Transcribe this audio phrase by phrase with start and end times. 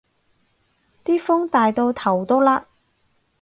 [1.05, 2.65] 啲風大到頭都甩